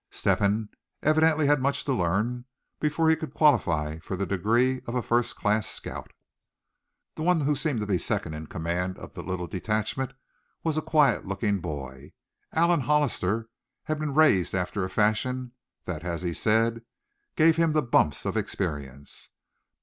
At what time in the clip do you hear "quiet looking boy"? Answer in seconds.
10.81-12.13